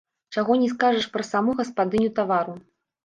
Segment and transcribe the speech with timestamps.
[0.37, 2.57] Чаго не скажаш пра саму гаспадыню тавару.